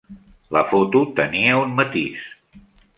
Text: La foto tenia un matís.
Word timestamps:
La 0.57 0.63
foto 0.71 1.03
tenia 1.21 1.61
un 1.67 1.79
matís. 1.83 2.29